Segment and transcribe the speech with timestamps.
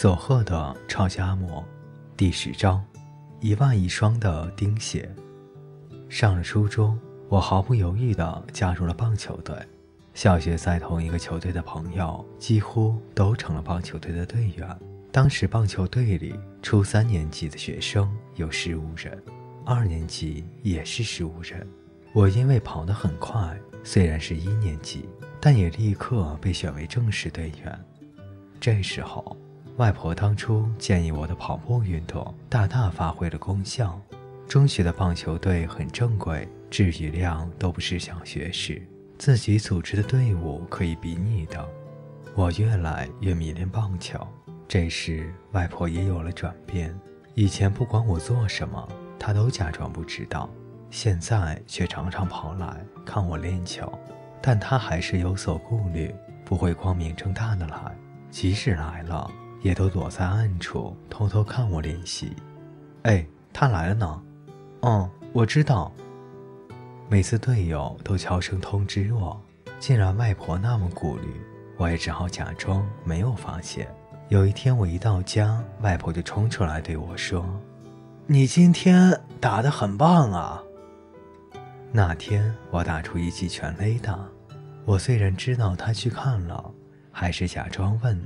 [0.00, 1.64] 佐贺的超级阿嬷，
[2.16, 2.80] 第十章，
[3.40, 5.12] 一万一双的钉鞋。
[6.08, 6.96] 上了初中，
[7.28, 9.56] 我毫不犹豫地加入了棒球队。
[10.14, 14.78] 小学在同一个球队的朋友几乎都成了棒球队的队员。
[15.10, 19.20] 当时棒球队里初三年级的学生有十五人，
[19.66, 21.66] 二年级也是十五人。
[22.12, 25.08] 我因为跑得很快，虽然是一年级，
[25.40, 27.84] 但也立刻被选为正式队员。
[28.60, 29.36] 这时候。
[29.78, 34.00] 外婆当初建议我的跑步运动大大发挥了功效。
[34.48, 38.82] 中学的棒球队很正规，质与量都不是小学时
[39.18, 41.64] 自己组织的队伍可以比拟的。
[42.34, 44.18] 我越来越迷恋棒球。
[44.66, 46.92] 这时，外婆也有了转变。
[47.34, 50.50] 以前不管我做什么，她都假装不知道，
[50.90, 53.96] 现在却常常跑来看我练球。
[54.42, 56.12] 但她还是有所顾虑，
[56.44, 57.96] 不会光明正大的来，
[58.28, 59.30] 即使来了。
[59.60, 62.34] 也都躲在暗处偷偷看我练习。
[63.02, 64.22] 哎，他来了呢。
[64.82, 65.92] 嗯，我知道。
[67.08, 69.40] 每次队友都悄声通知我，
[69.80, 71.26] 既然外婆那么顾虑，
[71.76, 73.88] 我也只好假装没有发现。
[74.28, 77.44] 有一天我一到家，外婆就冲出来对我说
[78.28, 80.62] ：“你今天打得很棒啊。”
[81.90, 84.18] 那天我打出一记全垒打。
[84.84, 86.70] 我虽然知道他去看了，
[87.10, 88.20] 还是假装问。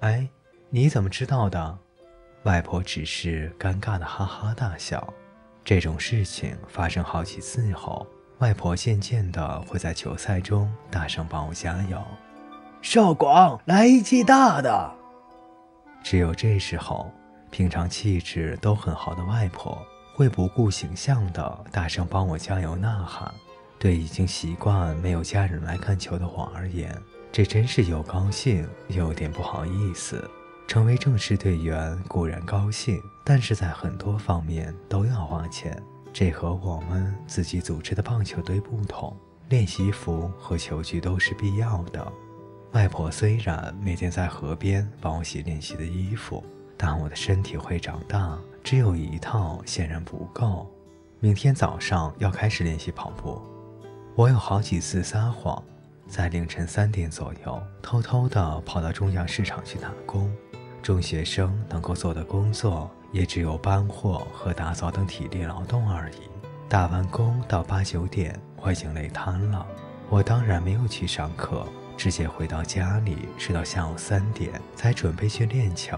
[0.00, 0.26] 哎，
[0.70, 1.78] 你怎么知道的？
[2.44, 5.12] 外婆只是尴尬的哈哈大笑。
[5.62, 8.06] 这种事情发生好几次后，
[8.38, 12.02] 外婆渐渐的会在球赛中大声帮我加油
[12.80, 14.90] ：“少广，来一记大的！”
[16.02, 17.12] 只有这时候，
[17.50, 23.30] 平常气质都很好的外婆会不顾形象的大声帮我加油呐喊。
[23.78, 26.94] 对已经习惯没有家人来看球的我而言，
[27.32, 30.28] 这真是又高兴又有点不好意思。
[30.66, 35.80] 成为正式队员固然高兴，但是在很多方面都要花钱。
[36.12, 39.16] 这和我们自己组织的棒球队不同，
[39.48, 42.12] 练习服和球具都是必要的。
[42.72, 46.44] 外婆虽然每天在河边帮我洗练习的衣服，
[46.76, 50.68] 但我的身体会长大，只有一套显然不够。
[51.18, 53.42] 明天早上要开始练习跑步，
[54.14, 55.60] 我有好几次撒谎。
[56.10, 60.28] 在凌晨三点左右，偷偷地跑到中央市场去打工。
[60.82, 66.16] 中学生能够做的工作，也只有搬货和打扫等体力劳动而已。
[66.68, 69.64] 打完工到八九点，我已经累瘫了。
[70.08, 71.64] 我当然没有去上课，
[71.96, 75.96] 直接回到家里，睡到下午三点才准备去练球。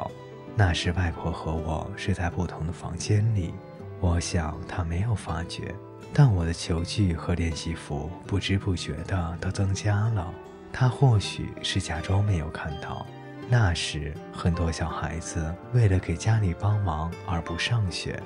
[0.54, 3.54] 那时外婆和我睡在不同的房间里，
[4.02, 5.74] 我想他没有发觉。
[6.12, 10.30] 但我的球具和练习服不知不觉的都增加了，
[10.70, 13.06] 他或许是假装没有看到。
[13.48, 18.22] 那时很多小孩子为了给家里帮忙而不上学。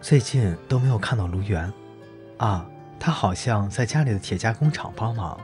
[0.00, 1.70] 最近都没有看到卢源，
[2.38, 2.64] 啊，
[2.98, 5.38] 他好像在家里的铁加工厂帮忙。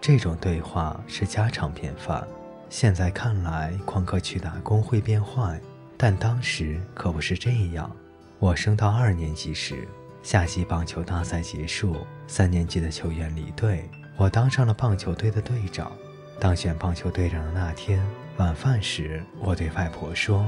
[0.00, 2.26] 这种对话是家常便饭。
[2.70, 5.60] 现在看来，旷课去打工会变坏，
[5.96, 7.90] 但当时可不是这样。
[8.38, 9.86] 我升到二年级时。
[10.22, 15.92] 夏季棒球大赛结束，三年级的球员离队，我当上了棒球队的队长。
[16.40, 18.04] 当选棒球队长的那天
[18.36, 20.44] 晚饭时，我对外婆说：“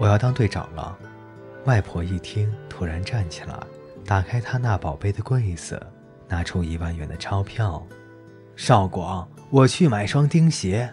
[0.00, 0.96] 我要当队长了。”
[1.66, 3.54] 外婆一听，突然站起来，
[4.06, 5.78] 打开她那宝贝的柜子，
[6.26, 7.86] 拿出一万元的钞票
[8.56, 10.90] ：“少广，我去买双钉鞋。”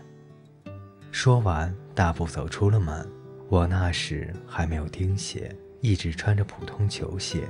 [1.09, 3.09] 说完，大步走出了门。
[3.53, 7.47] 我那时还没有钉鞋，一直穿着普通球鞋。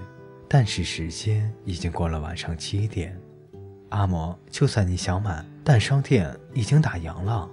[0.50, 3.18] 但是时间已经过了晚上七点，
[3.88, 7.50] 阿嬷，就算你想买，但商店已经打烊了。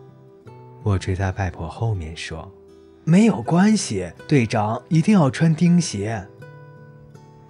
[0.82, 2.52] 我追在外婆后面说
[3.06, 6.26] ：“没有关系，队长一定要穿钉鞋。”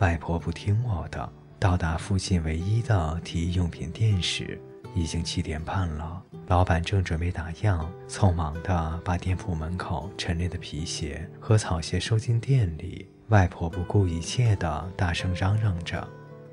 [0.00, 1.32] 外婆不听我的。
[1.58, 4.60] 到达附近唯一的体育用品店时，
[4.94, 6.22] 已经七点半了。
[6.46, 13.08] 老板正准备打烊，匆忙地把店铺门口陈列的皮鞋和草鞋收进店里。
[13.28, 16.06] 外婆不顾一切地大声嚷嚷着：“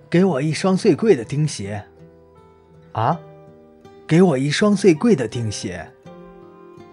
[0.10, 1.84] 给我一双最贵的钉鞋！”
[2.94, 3.20] 啊，
[4.08, 5.92] 给我一双最贵的钉鞋！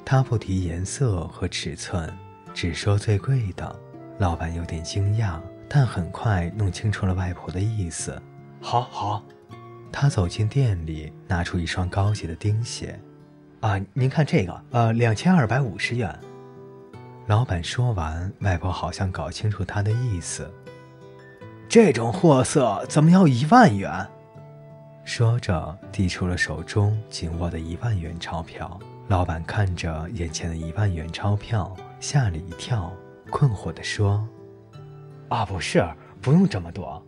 [0.04, 2.10] 她不提颜色和尺寸，
[2.54, 3.80] 只说最贵的。
[4.18, 5.38] 老板有点惊讶，
[5.68, 8.20] 但很快弄清楚了外婆的意思。
[8.60, 9.22] 好好，
[9.96, 12.98] 他走进店里，拿出一双高级的钉鞋。
[13.60, 16.12] 啊，您看这个，呃，两千二百五十元。
[17.28, 20.52] 老板说完，外婆好像搞清楚他的意思。
[21.68, 24.04] 这种货色怎么要一万元？
[25.04, 28.76] 说着，递出了手中紧握的一万元钞票。
[29.06, 32.92] 老板看着眼前的一万元钞票，吓了一跳，
[33.30, 34.26] 困惑地说
[35.30, 35.86] ：“啊，不是，
[36.20, 37.00] 不用这么多。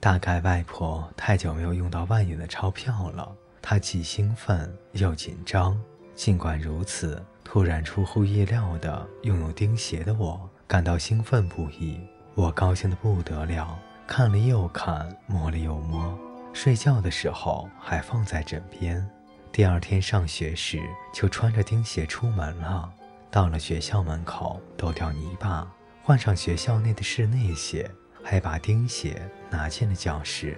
[0.00, 3.30] 大概外婆太久没有用到万元的钞票了，
[3.60, 5.78] 她既兴奋又紧张。
[6.14, 12.00] 尽管如此，突然出乎意料的拥有钉鞋的我，感到兴奋不已。
[12.34, 16.18] 我高兴得不得了，看了又看，摸了又摸。
[16.54, 19.06] 睡觉的时候还放在枕边。
[19.52, 20.80] 第二天上学时，
[21.12, 22.90] 就穿着钉鞋出门了。
[23.30, 25.70] 到了学校门口，抖掉泥巴，
[26.02, 27.90] 换上学校内的室内鞋。
[28.22, 29.20] 还把钉鞋
[29.50, 30.56] 拿进了教室。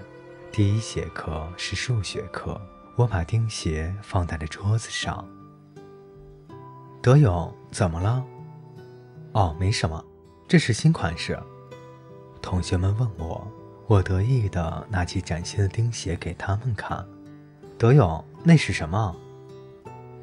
[0.51, 2.61] 第一节课是数学课，
[2.97, 5.27] 我把钉鞋放在了桌子上。
[7.01, 8.25] 德勇，怎么了？
[9.33, 10.05] 哦，没什么，
[10.47, 11.39] 这是新款式。
[12.43, 13.51] 同学们问我，
[13.87, 17.07] 我得意地拿起崭新的钉鞋给他们看。
[17.79, 19.17] 德勇，那是什么？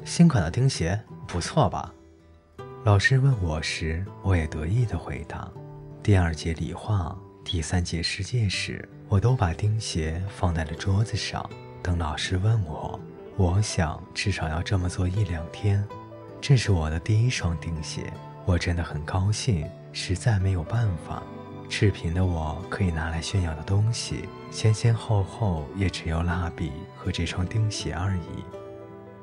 [0.04, 1.92] 新款的钉鞋，不错吧？
[2.84, 5.50] 老师问我时，我也得意地回答。
[6.02, 7.18] 第二节理化。
[7.52, 11.44] 第三节世界史，我都把钉鞋放在了桌子上，
[11.82, 12.96] 等老师问我。
[13.36, 15.84] 我想至少要这么做一两天。
[16.40, 18.12] 这是我的第一双钉鞋，
[18.44, 19.68] 我真的很高兴。
[19.92, 21.24] 实在没有办法，
[21.68, 28.44] 赤贫的我可以拿来炫耀的东西，前前后后也只有蜡笔和这双钉鞋而已。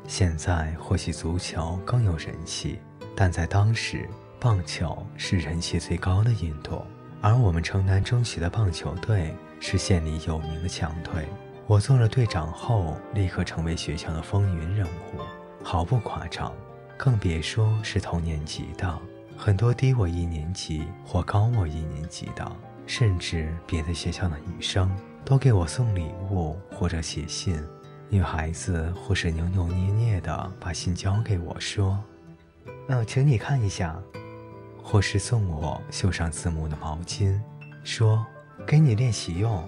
[0.06, 2.78] 现在或许足球更有人气，
[3.16, 4.06] 但在当时，
[4.38, 6.86] 棒球是人气最高的运动。
[7.22, 11.26] 而我们城南中学的棒球队是县里有名的强队。
[11.66, 15.20] 我做了队长后，立刻成为学校的风云人物，
[15.64, 16.54] 毫不夸张。
[16.96, 19.00] 更别说是同年级的，
[19.38, 22.50] 很多低我一年级或高我一年级的，
[22.86, 24.90] 甚至别的学校的女生，
[25.26, 27.62] 都给我送礼物或者写信。
[28.10, 32.02] 女孩子或是扭扭捏捏的把信交给我，说
[32.88, 34.00] ：“嗯，请你看一下。”
[34.90, 37.38] 或是送我绣上字母的毛巾，
[37.84, 38.26] 说
[38.66, 39.68] 给你练习用，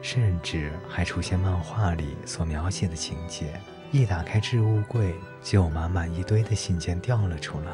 [0.00, 3.60] 甚至还出现漫画里所描写的情节。
[3.92, 7.72] 一打开置物柜，就满满一堆的信件掉了出来。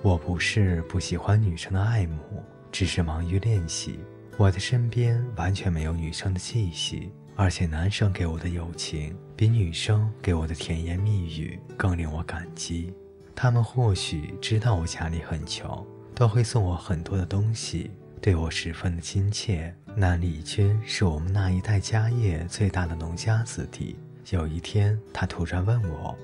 [0.00, 2.42] 我不是不喜欢女生的爱慕，
[2.72, 4.00] 只是忙于练习。
[4.38, 12.94] 我的身边完全没有女生的气息，而且男生给我的友情比女生给我的甜言蜜语更令我感激。
[13.36, 15.86] 他们或许知道我家里很穷。
[16.14, 17.90] 都会送我很多的东西，
[18.20, 19.74] 对我十分的亲切。
[19.96, 23.96] 南李军是我们那一代家业最大的农家子弟。
[24.30, 26.16] 有一天，他突然问我：“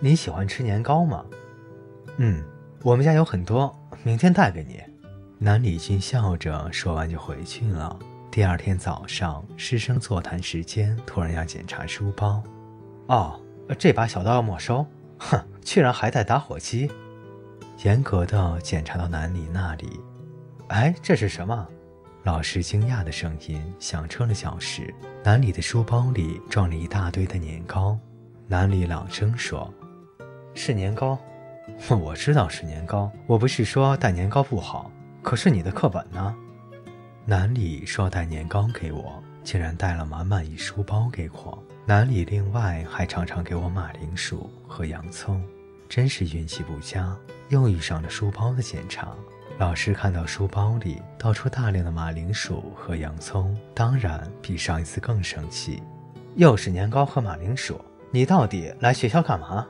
[0.00, 1.24] 你喜欢吃年糕吗
[2.18, 2.42] ？”“嗯，
[2.82, 4.80] 我们家有很多，明天带给你。”
[5.38, 7.98] 南李军笑着说完就回去了。
[8.30, 12.42] 第二天早上，师生座谈时间，突然要检查书包。
[13.08, 13.40] 哦，
[13.76, 14.86] 这把小刀要没收。
[15.18, 16.90] 哼，居然还带打火机。
[17.84, 19.98] 严格的检查到南里那里，
[20.68, 21.66] 哎，这是什么？
[22.22, 24.94] 老师惊讶的声音响彻了教室。
[25.24, 27.98] 南里的书包里装了一大堆的年糕。
[28.46, 29.72] 南里朗声说
[30.54, 31.18] ：“是年糕，
[31.90, 33.10] 我知道是年糕。
[33.26, 34.88] 我不是说带年糕不好，
[35.20, 36.32] 可是你的课本呢？”
[37.26, 41.60] 南里说带年糕给我，竟然带了满满一书包给我。
[41.84, 45.42] 南里另外还常常给我马铃薯和洋葱。
[45.94, 47.14] 真是运气不佳，
[47.50, 49.14] 又遇上了书包的检查。
[49.58, 55.82] 老师看到书包里倒出大量的马铃薯和洋葱，当然比上一次更生气。
[56.34, 57.78] 又是年糕和马铃薯，
[58.10, 59.66] 你到底来学校干嘛？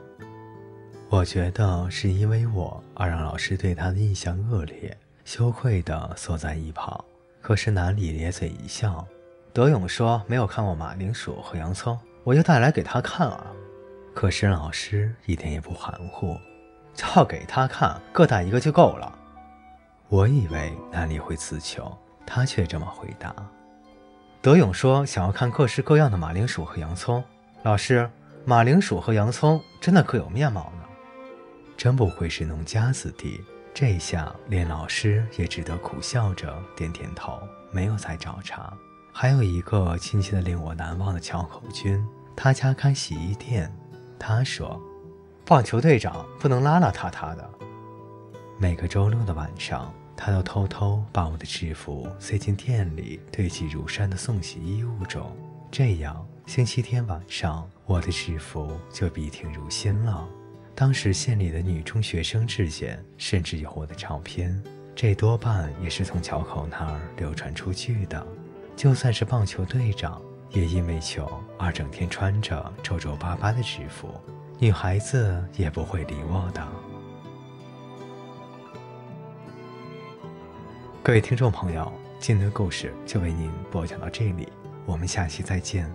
[1.09, 7.03] 我觉得是因为我而让老师对他的印象恶劣，羞愧地缩在一旁。
[7.41, 9.05] 可是南里咧嘴一笑，
[9.51, 13.45] 德勇说没有看过马铃薯和洋葱，我就带来给他看啊。
[14.13, 16.37] 可是老师一点也不含糊，
[17.15, 19.17] 要给他看，各带一个就够了。
[20.07, 21.91] 我以为南里会词穷，
[22.25, 23.35] 他却这么回答。
[24.41, 27.23] 德勇说想要看各式各样的马铃薯和洋葱。
[27.63, 28.09] 老师，
[28.45, 30.83] 马铃薯和洋葱真的各有面貌呢。
[31.75, 33.41] 真不愧是农家子弟，
[33.73, 37.41] 这下连老师也只得苦笑着点点头，
[37.71, 38.71] 没有再找茬。
[39.11, 42.05] 还有一个亲切的令我难忘的乔口君，
[42.35, 43.73] 他家开洗衣店。
[44.17, 44.81] 他说
[45.45, 47.49] ：“棒球队长不能邋邋遢遢的。
[48.57, 55.35] 每个周六的晚上，他都偷偷把我的制服塞进店里堆积如山的送洗衣物中。
[55.69, 60.27] 这样，星期天晚上我的制服就笔挺如新了。
[60.75, 64.63] 当时县里的女中学生之间甚至有我的照片，
[64.95, 68.25] 这多半也是从桥口那儿流传出去的。
[68.75, 70.21] 就算是棒球队长。”
[70.53, 74.13] 也因为穷而整天穿着皱皱巴巴的制服，
[74.59, 76.65] 女孩子也不会理我的。
[81.01, 84.47] 各位听众朋友，今天的故事就为您播讲到这里，
[84.85, 85.91] 我们下期再见。